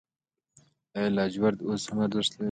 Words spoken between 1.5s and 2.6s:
اوس هم ارزښت لري؟